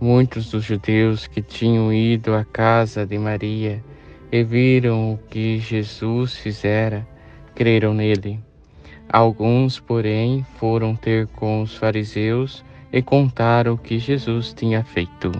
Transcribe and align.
Muitos 0.00 0.50
dos 0.50 0.64
judeus 0.64 1.26
que 1.26 1.42
tinham 1.42 1.92
ido 1.92 2.32
à 2.32 2.44
casa 2.44 3.04
de 3.04 3.18
Maria 3.18 3.82
e 4.30 4.44
viram 4.44 5.14
o 5.14 5.18
que 5.28 5.58
Jesus 5.58 6.36
fizera, 6.36 7.06
creram 7.54 7.92
nele. 7.92 8.38
Alguns, 9.08 9.80
porém, 9.80 10.46
foram 10.56 10.94
ter 10.94 11.26
com 11.28 11.62
os 11.62 11.74
fariseus 11.74 12.64
e 12.92 13.02
contaram 13.02 13.74
o 13.74 13.78
que 13.78 13.98
Jesus 13.98 14.52
tinha 14.52 14.84
feito. 14.84 15.32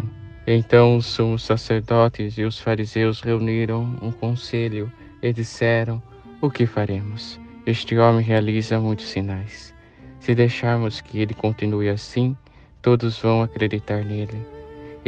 Então 0.45 0.97
os 0.97 1.07
sumos 1.07 1.43
sacerdotes 1.43 2.37
e 2.39 2.43
os 2.43 2.59
fariseus 2.59 3.21
reuniram 3.21 3.97
um 4.03 4.11
conselho 4.11 4.91
e 5.23 5.33
disseram: 5.33 6.03
O 6.41 6.51
que 6.51 6.67
faremos? 6.67 7.39
Este 7.65 7.97
homem 7.99 8.25
realiza 8.25 8.81
muitos 8.81 9.07
sinais. 9.07 9.75
Se 10.19 10.35
deixarmos 10.35 11.01
que 11.01 11.21
ele 11.21 11.35
continue 11.35 11.91
assim, 11.91 12.35
todos 12.81 13.19
vão 13.21 13.43
acreditar 13.43 14.03
nele. 14.05 14.58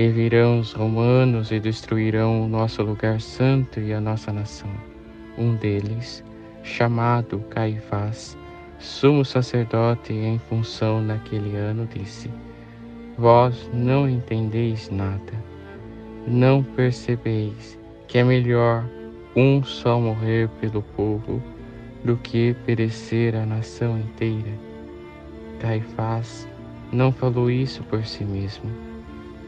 E 0.00 0.08
virão 0.08 0.60
os 0.60 0.72
romanos 0.72 1.52
e 1.52 1.60
destruirão 1.60 2.46
o 2.46 2.48
nosso 2.48 2.82
lugar 2.82 3.20
santo 3.20 3.80
e 3.80 3.92
a 3.92 4.00
nossa 4.00 4.32
nação. 4.32 4.70
Um 5.36 5.54
deles, 5.56 6.24
chamado 6.62 7.40
Caifás, 7.50 8.34
sumo 8.78 9.26
sacerdote 9.26 10.14
em 10.14 10.38
função 10.38 11.02
naquele 11.02 11.54
ano, 11.54 11.86
disse: 11.86 12.30
Vós 13.18 13.70
não 13.74 14.08
entendeis 14.08 14.88
nada, 14.88 15.34
não 16.26 16.62
percebeis 16.62 17.78
que 18.08 18.16
é 18.16 18.24
melhor 18.24 18.88
um 19.36 19.62
só 19.62 20.00
morrer 20.00 20.48
pelo 20.62 20.80
povo 20.80 21.42
do 22.02 22.16
que 22.16 22.56
perecer 22.64 23.36
a 23.36 23.44
nação 23.44 23.98
inteira. 23.98 24.58
Caifás 25.60 26.48
não 26.90 27.12
falou 27.12 27.50
isso 27.50 27.82
por 27.82 28.02
si 28.06 28.24
mesmo, 28.24 28.89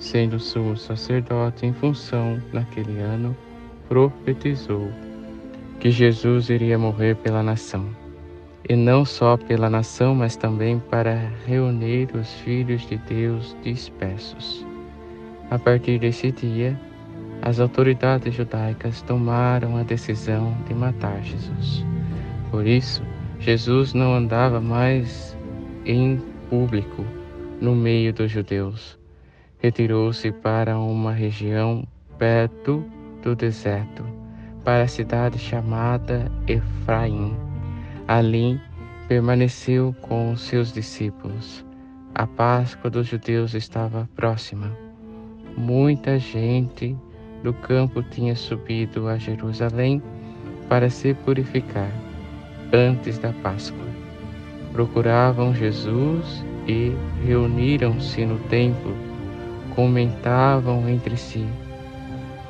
sendo 0.03 0.41
sumo 0.41 0.77
sacerdote 0.77 1.65
em 1.65 1.73
função 1.73 2.43
naquele 2.53 2.99
ano, 2.99 3.37
profetizou 3.89 4.91
que 5.79 5.93
Jesus 5.93 6.51
iria 6.51 6.77
morrer 6.77 7.15
pela 7.17 7.43
nação, 7.43 7.89
e 8.69 8.75
não 8.75 9.05
só 9.05 9.37
pela 9.37 9.71
nação, 9.71 10.13
mas 10.15 10.35
também 10.35 10.81
para 10.91 11.31
reunir 11.47 12.09
os 12.17 12.33
filhos 12.41 12.85
de 12.89 12.97
Deus 12.99 13.57
dispersos. 13.63 14.67
A 15.51 15.59
partir 15.59 16.01
desse 16.01 16.33
dia, 16.33 16.79
as 17.41 17.61
autoridades 17.61 18.35
judaicas 18.35 19.03
tomaram 19.03 19.77
a 19.77 19.85
decisão 19.85 20.57
de 20.67 20.75
matar 20.75 21.23
Jesus. 21.23 21.85
Por 22.51 22.67
isso, 22.67 23.03
Jesus 23.39 23.95
não 23.95 24.15
andava 24.15 24.61
mais 24.61 25.37
em 25.85 26.21
público 26.51 27.05
no 27.61 27.75
meio 27.75 28.13
dos 28.13 28.31
judeus. 28.31 29.02
Retirou-se 29.63 30.33
para 30.33 30.79
uma 30.79 31.13
região 31.13 31.87
perto 32.19 32.85
do 33.23 33.37
deserto, 33.37 34.05
para 34.65 34.83
a 34.83 34.89
cidade 34.89 35.39
chamada 35.39 36.31
Efraim. 36.49 37.37
Ali 38.09 38.61
permaneceu 39.07 39.95
com 40.03 40.37
seus 40.37 40.73
discípulos. 40.73 41.65
A 42.15 42.27
Páscoa 42.27 42.91
dos 42.91 43.07
judeus 43.07 43.55
estava 43.55 44.09
próxima. 44.17 44.77
Muita 45.57 46.19
gente 46.19 46.97
do 47.43 47.53
campo 47.53 48.03
tinha 48.03 48.35
subido 48.35 49.09
a 49.09 49.17
Jerusalém 49.17 50.03
para 50.69 50.91
se 50.91 51.15
purificar 51.15 51.91
antes 52.73 53.19
da 53.19 53.33
Páscoa. 53.33 53.87
Procuravam 54.73 55.55
Jesus 55.55 56.45
e 56.67 56.93
reuniram-se 57.25 58.25
no 58.25 58.39
templo, 58.49 58.95
comentavam 59.75 60.89
entre 60.89 61.17
si: 61.17 61.47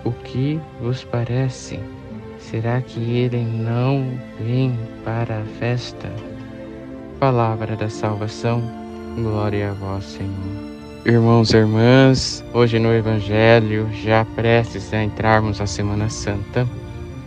O 0.04 0.12
que 0.12 0.60
vos 0.80 1.04
parece? 1.04 1.78
Será 2.38 2.80
que 2.80 3.00
ele 3.00 3.42
não 3.42 4.18
vem 4.38 4.76
para 5.04 5.40
a 5.40 5.44
festa? 5.58 6.10
Palavra 7.18 7.76
da 7.76 7.88
salvação, 7.88 8.62
glória 9.14 9.70
a 9.70 9.74
vós, 9.74 10.04
Senhor. 10.04 10.72
Irmãos 11.04 11.52
e 11.52 11.56
irmãs, 11.56 12.44
hoje 12.52 12.78
no 12.78 12.92
Evangelho, 12.92 13.88
já 13.92 14.24
prestes 14.24 14.92
a 14.92 15.02
entrarmos 15.02 15.60
à 15.60 15.66
Semana 15.66 16.08
Santa, 16.08 16.66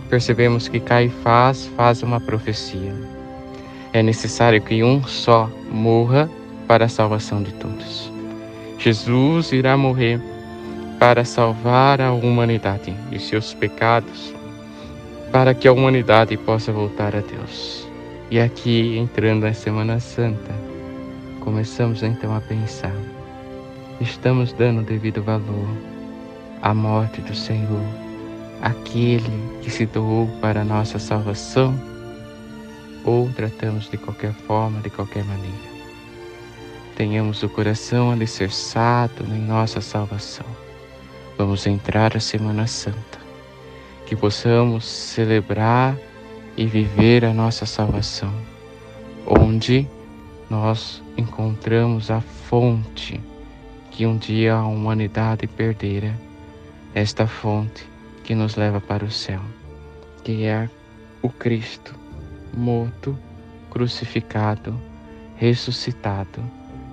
percebemos 0.09 0.67
que 0.67 0.79
Caifás 0.79 1.67
faz 1.75 2.03
uma 2.03 2.19
profecia. 2.19 2.93
É 3.91 4.03
necessário 4.03 4.61
que 4.61 4.83
um 4.83 5.03
só 5.03 5.49
morra 5.71 6.29
para 6.67 6.85
a 6.85 6.89
salvação 6.89 7.41
de 7.41 7.53
todos. 7.53 8.14
Jesus 8.85 9.51
irá 9.51 9.75
morrer 9.75 10.21
para 10.99 11.25
salvar 11.25 11.99
a 11.99 12.13
humanidade 12.13 12.91
de 13.09 13.17
seus 13.17 13.51
pecados, 13.51 14.31
para 15.31 15.55
que 15.55 15.67
a 15.67 15.73
humanidade 15.73 16.37
possa 16.37 16.71
voltar 16.71 17.15
a 17.15 17.19
Deus. 17.19 17.89
E 18.29 18.39
aqui, 18.39 18.95
entrando 18.95 19.41
na 19.41 19.55
Semana 19.55 19.99
Santa, 19.99 20.53
começamos 21.39 22.03
então 22.03 22.35
a 22.35 22.39
pensar: 22.39 22.93
estamos 23.99 24.53
dando 24.53 24.83
devido 24.83 25.23
valor 25.23 25.67
à 26.61 26.71
morte 26.71 27.21
do 27.21 27.33
Senhor, 27.33 27.81
aquele 28.61 29.59
que 29.63 29.71
se 29.71 29.87
doou 29.87 30.27
para 30.39 30.61
a 30.61 30.63
nossa 30.63 30.99
salvação, 30.99 31.73
ou 33.03 33.31
tratamos 33.31 33.89
de 33.89 33.97
qualquer 33.97 34.33
forma, 34.33 34.79
de 34.81 34.91
qualquer 34.91 35.23
maneira? 35.23 35.74
Tenhamos 36.95 37.43
o 37.43 37.49
coração 37.49 38.09
alicerçado 38.09 39.25
em 39.25 39.41
nossa 39.41 39.81
salvação. 39.81 40.45
Vamos 41.37 41.67
entrar 41.67 42.15
a 42.15 42.19
Semana 42.21 42.67
Santa, 42.67 43.19
que 44.05 44.15
possamos 44.15 44.85
celebrar 44.85 45.97
e 46.55 46.65
viver 46.65 47.25
a 47.25 47.33
nossa 47.33 47.65
salvação, 47.65 48.33
onde 49.27 49.85
nós 50.49 51.03
encontramos 51.17 52.09
a 52.09 52.21
fonte 52.21 53.19
que 53.91 54.05
um 54.05 54.17
dia 54.17 54.55
a 54.55 54.65
humanidade 54.65 55.47
perdera, 55.47 56.17
esta 56.93 57.27
fonte 57.27 57.85
que 58.23 58.33
nos 58.33 58.55
leva 58.55 58.79
para 58.79 59.03
o 59.03 59.11
céu, 59.11 59.41
que 60.23 60.45
é 60.45 60.69
o 61.21 61.29
Cristo 61.29 61.93
morto, 62.53 63.17
crucificado, 63.69 64.79
ressuscitado 65.35 66.41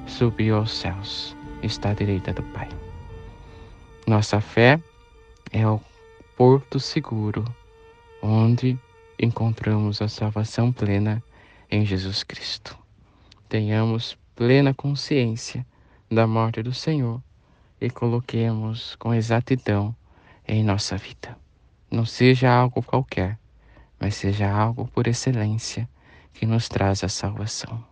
subiu 0.07 0.57
aos 0.57 0.73
céus, 0.73 1.37
está 1.63 1.91
à 1.91 1.95
direita 1.95 2.33
do 2.33 2.43
Pai. 2.43 2.69
Nossa 4.07 4.41
fé 4.41 4.81
é 5.53 5.67
o 5.67 5.81
porto 6.37 6.81
seguro 6.81 7.45
onde 8.23 8.79
encontramos 9.19 10.03
a 10.03 10.09
salvação 10.09 10.73
plena 10.73 11.23
em 11.71 11.85
Jesus 11.85 12.23
Cristo. 12.23 12.77
Tenhamos 13.49 14.17
plena 14.35 14.75
consciência 14.75 15.67
da 16.11 16.27
morte 16.27 16.63
do 16.63 16.73
Senhor 16.73 17.23
e 17.81 17.91
coloquemos 17.91 18.97
com 18.97 19.15
exatidão 19.15 19.95
em 20.47 20.65
nossa 20.65 20.97
vida. 20.97 21.37
Não 21.91 22.05
seja 22.05 22.51
algo 22.51 22.83
qualquer, 22.83 23.39
mas 24.01 24.15
seja 24.15 24.51
algo 24.51 24.89
por 24.89 25.07
excelência 25.07 25.89
que 26.33 26.47
nos 26.47 26.69
traz 26.69 27.05
a 27.05 27.09
salvação 27.09 27.92